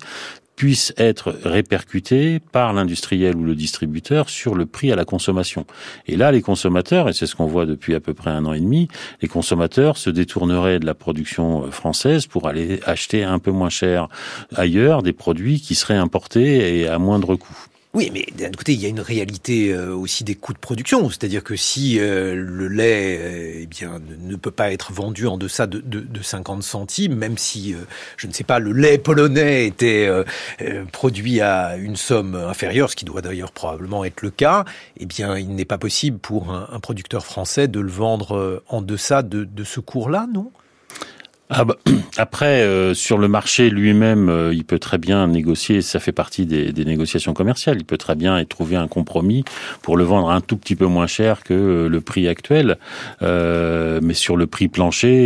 puisse 0.59 0.93
être 0.97 1.37
répercuté 1.45 2.41
par 2.41 2.73
l'industriel 2.73 3.37
ou 3.37 3.45
le 3.45 3.55
distributeur 3.55 4.29
sur 4.29 4.57
le 4.57 4.67
prix 4.67 4.91
à 4.91 4.97
la 4.97 5.05
consommation. 5.05 5.67
Et 6.09 6.17
là, 6.17 6.33
les 6.33 6.43
consommateurs, 6.43 7.09
et 7.09 7.13
c'est 7.13 7.27
ce 7.27 7.37
qu'on 7.37 7.47
voit 7.47 7.65
depuis 7.65 7.95
à 7.95 8.01
peu 8.01 8.13
près 8.13 8.31
un 8.31 8.45
an 8.45 8.53
et 8.53 8.59
demi, 8.59 8.89
les 9.23 9.29
consommateurs 9.29 9.97
se 9.97 10.11
détourneraient 10.11 10.81
de 10.81 10.87
la 10.87 10.95
production 10.95 11.71
française 11.71 12.27
pour 12.27 12.49
aller 12.49 12.81
acheter 12.85 13.23
un 13.23 13.39
peu 13.39 13.53
moins 13.53 13.69
cher 13.69 14.09
ailleurs 14.53 15.05
des 15.05 15.13
produits 15.13 15.61
qui 15.61 15.77
seraient 15.77 15.95
importés 15.95 16.81
et 16.81 16.89
à 16.89 16.99
moindre 16.99 17.37
coût. 17.37 17.69
Oui, 17.95 18.11
mais 18.13 18.27
d'un 18.37 18.51
côté, 18.51 18.75
il 18.75 18.81
y 18.81 18.85
a 18.85 18.91
une 18.91 19.01
réalité 19.01 19.73
euh, 19.73 19.95
aussi 19.95 20.23
des 20.23 20.35
coûts 20.35 20.53
de 20.53 20.59
production. 20.59 21.09
C'est-à-dire 21.09 21.43
que 21.43 21.57
si 21.57 21.99
euh, 21.99 22.35
le 22.35 22.69
lait 22.69 23.19
euh, 23.19 23.61
eh 23.63 23.67
bien, 23.67 23.99
ne 24.21 24.37
peut 24.37 24.51
pas 24.51 24.73
être 24.73 24.93
vendu 24.93 25.27
en 25.27 25.39
deçà 25.39 25.67
de, 25.67 25.81
de, 25.81 26.01
de 26.01 26.23
50 26.23 26.63
centimes, 26.63 27.15
même 27.15 27.39
si, 27.39 27.75
je 28.19 28.27
ne 28.27 28.33
sais 28.33 28.45
pas, 28.45 28.59
le 28.59 28.73
lait 28.73 28.99
polonais 28.99 29.67
était 29.67 30.09
produit 30.93 31.41
à 31.41 31.77
une 31.77 31.97
somme 31.97 32.35
inférieure, 32.35 32.91
ce 32.91 32.97
qui 32.97 33.07
doit 33.07 33.23
d'ailleurs 33.23 33.53
probablement 33.53 34.05
être 34.05 34.21
le 34.21 34.31
cas, 34.31 34.65
eh 34.99 35.07
bien, 35.07 35.39
il 35.39 35.55
n'est 35.55 35.65
pas 35.65 35.79
possible 35.79 36.19
pour 36.19 36.53
un, 36.53 36.69
un, 36.71 36.81
producteur 36.81 37.25
français 37.25 37.69
de 37.69 37.81
le 37.81 37.91
vendre 37.91 38.63
en 38.69 38.83
deçà 38.83 39.23
de, 39.23 39.45
de 39.45 39.65
ce 39.65 39.81
cours-là, 39.81 40.27
non? 40.33 40.53
Ah 41.51 41.65
bah, 41.65 41.77
après, 42.19 42.61
euh, 42.61 42.93
sur 42.93 43.17
le 43.17 43.27
marché 43.27 43.71
lui-même, 43.71 44.29
euh, 44.29 44.53
il 44.53 44.65
peut 44.65 44.79
très 44.79 44.99
bien 44.99 45.27
négocier, 45.29 45.81
ça 45.81 45.99
fait 45.99 46.13
partie 46.13 46.45
des, 46.45 46.73
des, 46.73 46.85
négociations 46.85 47.33
commerciales, 47.33 47.79
il 47.79 47.87
peut 47.87 47.97
très 47.97 48.15
bien 48.15 48.45
trouver 48.45 48.77
un 48.77 48.87
compromis 48.87 49.45
pour 49.81 49.97
le 49.97 50.05
vendre 50.05 50.31
un 50.31 50.43
tout 50.43 50.59
petit 50.59 50.77
peu 50.77 50.87
moins 50.87 51.07
cher 51.07 51.43
que 51.43 51.55
euh, 51.55 51.89
le 51.89 52.01
prix 52.03 52.29
actuel. 52.29 52.77
mais 53.23 54.15
sur 54.15 54.37
le 54.37 54.47
prix 54.47 54.69
plancher, 54.69 55.19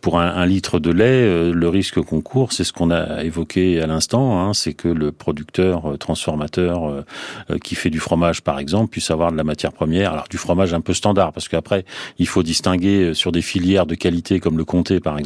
pour 0.00 0.18
un, 0.20 0.26
un, 0.26 0.46
litre 0.46 0.78
de 0.78 0.90
lait, 0.90 1.52
le 1.52 1.68
risque 1.68 2.00
qu'on 2.00 2.20
court, 2.20 2.52
c'est 2.52 2.64
ce 2.64 2.72
qu'on 2.72 2.90
a 2.90 3.22
évoqué 3.22 3.80
à 3.80 3.86
l'instant, 3.86 4.40
hein, 4.40 4.54
c'est 4.54 4.74
que 4.74 4.88
le 4.88 5.12
producteur, 5.12 5.96
transformateur 5.98 7.04
qui 7.62 7.74
fait 7.74 7.90
du 7.90 8.00
fromage, 8.00 8.42
par 8.42 8.58
exemple, 8.58 8.90
puisse 8.90 9.10
avoir 9.10 9.32
de 9.32 9.36
la 9.36 9.44
matière 9.44 9.72
première, 9.72 10.12
alors 10.12 10.28
du 10.28 10.38
fromage 10.38 10.74
un 10.74 10.80
peu 10.80 10.94
standard, 10.94 11.32
parce 11.32 11.48
qu'après, 11.48 11.84
il 12.18 12.26
faut 12.26 12.42
distinguer 12.42 13.14
sur 13.14 13.32
des 13.32 13.42
filières 13.42 13.86
de 13.86 13.94
qualité 13.94 14.40
comme 14.40 14.58
le 14.58 14.64
comté, 14.64 15.00
par 15.00 15.18
exemple, 15.18 15.19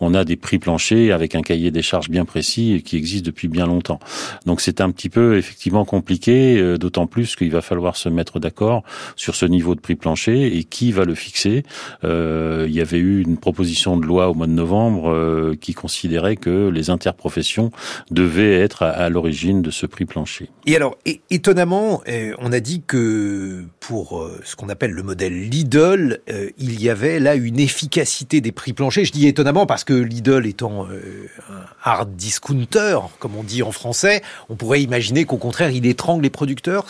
on 0.00 0.14
a 0.14 0.24
des 0.24 0.36
prix 0.36 0.58
planchers 0.58 1.14
avec 1.14 1.34
un 1.34 1.42
cahier 1.42 1.70
des 1.70 1.82
charges 1.82 2.10
bien 2.10 2.24
précis 2.24 2.82
qui 2.84 2.96
existe 2.96 3.24
depuis 3.24 3.48
bien 3.48 3.66
longtemps. 3.66 3.98
Donc 4.46 4.60
c'est 4.60 4.80
un 4.80 4.90
petit 4.90 5.08
peu 5.08 5.36
effectivement 5.36 5.84
compliqué, 5.84 6.58
euh, 6.58 6.78
d'autant 6.78 7.06
plus 7.06 7.36
qu'il 7.36 7.50
va 7.50 7.62
falloir 7.62 7.96
se 7.96 8.08
mettre 8.08 8.40
d'accord 8.40 8.82
sur 9.16 9.34
ce 9.34 9.46
niveau 9.46 9.74
de 9.74 9.80
prix 9.80 9.94
plancher 9.94 10.56
et 10.56 10.64
qui 10.64 10.92
va 10.92 11.04
le 11.04 11.14
fixer. 11.14 11.62
Euh, 12.04 12.66
il 12.68 12.74
y 12.74 12.80
avait 12.80 12.98
eu 12.98 13.22
une 13.22 13.36
proposition 13.36 13.96
de 13.96 14.04
loi 14.04 14.28
au 14.28 14.34
mois 14.34 14.46
de 14.46 14.52
novembre 14.52 15.10
euh, 15.10 15.54
qui 15.60 15.74
considérait 15.74 16.36
que 16.36 16.68
les 16.68 16.90
interprofessions 16.90 17.70
devaient 18.10 18.60
être 18.60 18.82
à, 18.82 19.08
l'origine 19.08 19.62
de 19.62 19.70
ce 19.70 19.86
prix 19.86 20.04
plancher. 20.04 20.50
Et 20.66 20.76
alors, 20.76 20.96
étonnamment, 21.30 22.02
on 22.38 22.52
a 22.52 22.60
dit 22.60 22.82
que 22.86 23.64
pour 23.80 24.28
ce 24.44 24.56
qu'on 24.56 24.68
appelle 24.68 24.92
le 24.92 25.02
modèle 25.02 25.48
Lidl, 25.48 26.20
il 26.58 26.82
y 26.82 26.88
avait 26.88 27.20
là 27.20 27.34
une 27.34 27.60
efficacité 27.60 28.40
des 28.40 28.52
prix 28.52 28.72
planchers. 28.72 29.04
Je 29.04 29.12
dis 29.12 29.23
étonnamment 29.26 29.66
parce 29.66 29.84
que 29.84 29.92
Lidl 29.92 30.46
étant 30.46 30.86
euh, 30.86 31.28
un 31.50 31.64
hard 31.82 32.16
discounter, 32.16 32.98
comme 33.18 33.36
on 33.36 33.42
dit 33.42 33.62
en 33.62 33.72
français, 33.72 34.22
on 34.48 34.56
pourrait 34.56 34.82
imaginer 34.82 35.24
qu'au 35.24 35.36
contraire, 35.36 35.70
il 35.70 35.86
étrangle 35.86 36.22
les 36.22 36.30
producteurs. 36.30 36.86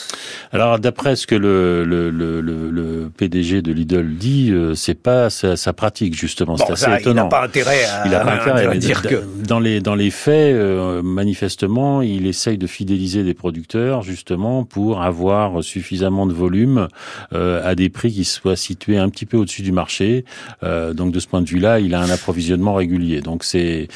Alors, 0.53 0.79
d'après 0.79 1.17
ce 1.17 1.27
que 1.27 1.35
le, 1.35 1.85
le, 1.85 2.11
le, 2.11 2.41
le, 2.41 3.11
PDG 3.17 3.63
de 3.63 3.73
Lidl 3.73 4.17
dit, 4.17 4.51
euh, 4.51 4.75
c'est 4.75 4.95
pas 4.95 5.31
sa, 5.31 5.57
sa, 5.57 5.73
pratique 5.73 6.15
justement. 6.15 6.57
c'est 6.57 6.71
assez 6.71 7.01
étonnant. 7.01 7.23
Il 7.23 7.25
n'a 7.25 7.25
pas 7.25 7.45
intérêt 7.45 7.85
à, 7.85 8.07
il 8.07 8.15
a 8.15 8.21
pas 8.21 8.33
intérêt 8.35 8.67
à 8.67 8.75
dire 8.77 9.03
que 9.03 9.23
dans 9.47 9.61
les 9.61 9.81
dans 9.81 9.95
les 9.95 10.11
faits, 10.11 10.55
euh, 10.55 11.03
manifestement, 11.03 12.03
il 12.03 12.27
essaye 12.27 12.59
de 12.59 12.67
fidéliser 12.67 13.25
des 13.25 13.35
producteurs 13.35 14.03
justement 14.03 14.65
pour 14.65 15.03
avoir 15.03 15.63
suffisamment 15.63 16.27
de 16.27 16.33
volume 16.33 16.89
à 17.33 17.75
des 17.75 17.89
prix 17.89 18.13
qui 18.13 18.25
soient 18.25 18.57
situés 18.57 18.99
un 18.99 19.09
petit 19.09 19.27
peu 19.27 19.37
au-dessus 19.37 19.63
du 19.63 19.73
marché. 19.73 20.25
donc 20.63 21.13
de 21.13 21.21
ce 21.21 21.27
point 21.27 21.43
de 21.43 21.49
vue-là, 21.49 21.81
il 21.81 21.95
a 21.95 22.01
un 22.01 22.11
approvisionnement 22.25 22.75
régulier. 22.75 23.21
Donc 23.21 23.45
c'est 23.45 23.89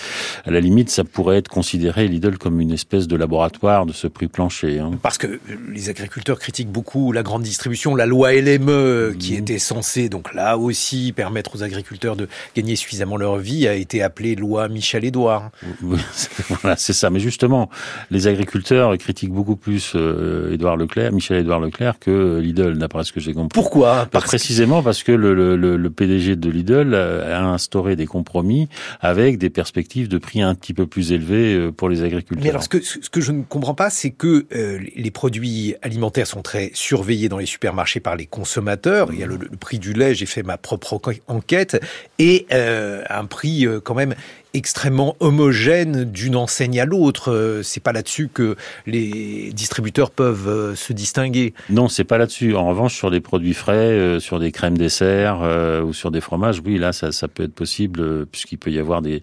à 0.44 0.50
la 0.50 0.61
limite, 0.61 0.90
ça 0.90 1.02
pourrait 1.02 1.38
être 1.38 1.49
considéré 1.49 2.08
Lidl 2.08 2.37
comme 2.37 2.61
une 2.61 2.73
espèce 2.73 3.08
de 3.08 3.16
laboratoire 3.16 3.87
de 3.87 3.92
ce 3.94 4.06
prix 4.06 4.28
plancher. 4.28 4.80
Hein. 4.80 4.90
Parce 5.02 5.16
que 5.16 5.40
les 5.73 5.88
agriculteurs 5.88 6.38
critiquent 6.38 6.70
beaucoup 6.70 7.12
la 7.12 7.23
grande 7.23 7.42
distribution, 7.42 7.94
la 7.97 8.04
loi 8.04 8.35
LME 8.35 9.14
qui 9.18 9.32
mmh. 9.32 9.38
était 9.38 9.58
censée 9.58 10.11
donc 10.11 10.35
là 10.35 10.58
aussi 10.58 11.12
permettre 11.16 11.56
aux 11.56 11.62
agriculteurs 11.62 12.16
de 12.16 12.28
gagner 12.54 12.76
suffisamment 12.76 13.16
leur 13.16 13.38
vie 13.38 13.66
a 13.66 13.75
été 13.75 14.02
appelée 14.02 14.35
loi 14.35 14.68
Michel 14.68 15.06
Édouard. 15.06 15.50
voilà, 15.82 16.76
c'est 16.76 16.92
ça. 16.92 17.08
Mais 17.08 17.20
justement, 17.20 17.70
les 18.11 18.26
agriculteurs 18.26 18.97
critiquent 18.99 19.32
beaucoup 19.32 19.56
plus 19.56 19.92
euh, 19.94 20.52
Édouard 20.52 20.76
Leclerc, 20.76 21.12
Michel 21.12 21.38
Édouard 21.38 21.61
Leclerc 21.61 21.99
que 21.99 22.40
Lidl, 22.40 22.76
d'après 22.76 23.04
ce 23.04 23.12
que 23.12 23.20
j'ai 23.20 23.32
compris. 23.32 23.54
Pourquoi? 23.54 24.06
Parce 24.11 24.26
Précisément 24.26 24.82
parce 24.82 25.02
que 25.02 25.12
le, 25.12 25.32
le, 25.35 25.56
le, 25.56 25.90
PDG 25.90 26.37
de 26.37 26.50
Lidl 26.50 26.94
a 26.94 27.47
instauré 27.47 27.97
des 27.97 28.06
compromis 28.18 28.68
avec 29.00 29.38
des 29.38 29.50
perspectives 29.50 30.08
de 30.08 30.18
prix 30.18 30.42
un 30.42 30.54
petit 30.54 30.75
peu 30.75 30.87
plus 30.87 31.12
élevées 31.12 31.54
euh, 31.54 31.72
pour 31.72 31.88
les 31.88 32.02
agriculteurs. 32.02 32.42
Mais 32.42 32.50
alors, 32.50 32.64
ce 32.64 32.68
que, 32.68 32.80
ce 32.80 33.08
que 33.08 33.20
je 33.20 33.30
ne 33.30 33.42
comprends 33.42 33.75
pas, 33.75 33.90
c'est 33.90 34.10
que 34.10 34.46
euh, 34.52 34.80
les 34.96 35.10
produits 35.10 35.76
alimentaires 35.82 36.26
sont 36.26 36.42
très 36.42 36.70
surveillés 36.75 37.28
dans 37.28 37.38
les 37.38 37.46
supermarchés 37.46 38.00
par 38.00 38.16
les 38.16 38.26
consommateurs. 38.26 39.10
Il 39.12 39.20
y 39.20 39.22
a 39.22 39.26
le, 39.26 39.38
prix 39.60 39.78
du 39.78 39.92
lait, 39.92 40.14
j'ai 40.14 40.26
fait 40.26 40.42
ma 40.42 40.58
propre 40.58 41.00
enquête, 41.28 41.80
et 42.18 42.46
euh, 42.52 43.02
un 43.08 43.25
prix 43.26 43.66
quand 43.84 43.94
même 43.94 44.14
extrêmement 44.55 45.17
homogène 45.21 46.05
d'une 46.05 46.37
enseigne 46.37 46.81
à 46.81 46.85
l'autre. 46.85 47.33
Euh, 47.33 47.62
c'est 47.62 47.83
pas 47.83 47.93
là-dessus 47.93 48.28
que 48.33 48.57
les 48.87 49.50
distributeurs 49.52 50.11
peuvent 50.11 50.49
euh, 50.49 50.75
se 50.75 50.93
distinguer. 50.93 51.55
Non, 51.71 51.88
c'est 51.88 52.05
pas 52.05 52.19
là-dessus. 52.19 52.55
En 52.55 52.67
revanche, 52.69 52.95
sur 52.95 53.11
des 53.11 53.21
produits 53.21 53.55
frais, 53.55 53.75
euh, 53.75 54.21
sur 54.21 54.40
des 54.40 54.52
crèmes 54.52 54.78
dessert 54.78 55.40
ou 55.85 55.93
sur 55.93 56.11
des 56.11 56.21
fromages, 56.21 56.62
oui, 56.64 56.78
là, 56.78 56.93
ça, 56.93 57.12
ça 57.12 57.28
peut 57.28 57.45
être 57.45 57.55
possible 57.55 58.26
puisqu'il 58.26 58.59
peut 58.59 58.71
y 58.71 58.78
avoir 58.78 59.02
des, 59.02 59.23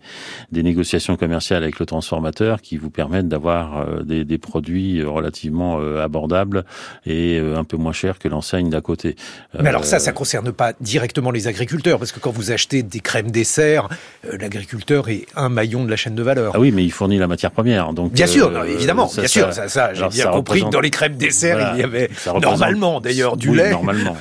des, 0.51 0.63
négociations 0.63 1.15
commerciales 1.15 1.63
avec 1.63 1.79
le 1.79 1.85
transformateur 1.85 2.61
qui 2.61 2.77
vous 2.77 2.89
permettent 2.89 3.27
d'avoir 3.27 4.03
des, 4.03 4.25
des, 4.25 4.37
produits 4.37 5.03
relativement 5.03 5.79
abordables 5.79 6.65
et 7.05 7.39
un 7.39 7.63
peu 7.63 7.77
moins 7.77 7.93
chers 7.93 8.19
que 8.19 8.27
l'enseigne 8.27 8.69
d'à 8.69 8.81
côté. 8.81 9.15
Mais 9.59 9.69
alors 9.69 9.85
ça, 9.85 9.99
ça 9.99 10.11
concerne 10.11 10.51
pas 10.51 10.73
directement 10.81 11.31
les 11.31 11.47
agriculteurs 11.47 11.99
parce 11.99 12.11
que 12.11 12.19
quand 12.19 12.31
vous 12.31 12.51
achetez 12.51 12.83
des 12.83 12.99
crèmes 12.99 13.31
dessert, 13.31 13.89
l'agriculteur 14.23 15.09
est 15.09 15.24
un 15.35 15.49
maillon 15.49 15.83
de 15.83 15.89
la 15.89 15.95
chaîne 15.95 16.15
de 16.15 16.23
valeur. 16.23 16.53
Ah 16.55 16.59
oui, 16.59 16.71
mais 16.71 16.83
il 16.83 16.91
fournit 16.91 17.17
la 17.17 17.27
matière 17.27 17.51
première. 17.51 17.93
Donc 17.93 18.11
bien 18.13 18.27
sûr, 18.27 18.47
euh, 18.47 18.63
évidemment, 18.65 19.09
bien 19.13 19.27
sûr, 19.27 19.53
ça, 19.53 19.67
ça 19.67 19.93
j'ai 19.93 20.07
bien 20.07 20.27
compris 20.27 20.63
que 20.63 20.69
dans 20.69 20.81
les 20.81 20.89
crèmes 20.89 21.17
dessert, 21.17 21.73
il 21.75 21.81
y 21.81 21.83
avait 21.83 22.09
normalement 22.41 22.99
d'ailleurs 23.01 23.37
du 23.37 23.53
lait. 23.55 23.71
Normalement. 23.71 24.17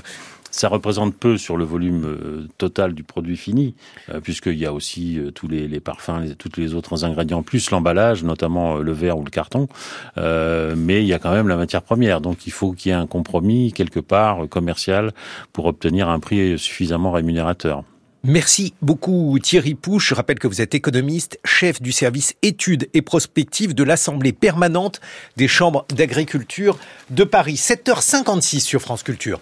Ça 0.50 0.68
représente 0.68 1.16
peu 1.16 1.36
sur 1.36 1.56
le 1.56 1.64
volume 1.64 2.04
euh, 2.04 2.48
total 2.58 2.94
du 2.94 3.02
produit 3.02 3.36
fini, 3.36 3.74
euh, 4.08 4.20
puisqu'il 4.20 4.56
y 4.56 4.66
a 4.66 4.72
aussi 4.72 5.20
tous 5.34 5.48
les, 5.48 5.66
les 5.66 5.80
parfums, 5.80 6.20
les, 6.22 6.36
tous 6.36 6.52
les 6.56 6.74
autres 6.74 7.04
ingrédients, 7.04 7.42
plus 7.42 7.72
l'emballage, 7.72 8.22
notamment 8.22 8.76
le 8.76 8.92
verre 8.92 9.18
ou 9.18 9.24
le 9.24 9.30
carton. 9.30 9.66
mais 10.16 11.02
il 11.02 11.06
y 11.06 11.12
a 11.12 11.18
quand 11.18 11.32
même 11.32 11.48
la 11.48 11.56
matière 11.56 11.82
première, 11.82 12.20
donc 12.20 12.46
il 12.46 12.52
faut 12.52 12.70
qu'il 12.70 12.92
y 12.92 12.94
ait 12.94 12.98
un 12.98 13.08
compromis 13.08 13.72
quelque 13.72 13.98
part 13.98 14.48
commercial 14.48 15.12
pour 15.52 15.66
obtenir 15.66 16.08
un 16.08 16.20
prix 16.20 16.56
suffisamment 16.56 17.10
rémunérateur. 17.10 17.82
Merci 18.26 18.72
beaucoup 18.80 19.38
Thierry 19.38 19.74
Pouche. 19.74 20.08
Je 20.08 20.14
rappelle 20.14 20.38
que 20.38 20.48
vous 20.48 20.62
êtes 20.62 20.74
économiste, 20.74 21.38
chef 21.44 21.82
du 21.82 21.92
service 21.92 22.34
études 22.40 22.88
et 22.94 23.02
prospectives 23.02 23.74
de 23.74 23.84
l'Assemblée 23.84 24.32
permanente 24.32 25.02
des 25.36 25.46
chambres 25.46 25.84
d'agriculture 25.94 26.78
de 27.10 27.24
Paris. 27.24 27.56
7h56 27.56 28.60
sur 28.60 28.80
France 28.80 29.02
Culture. 29.02 29.40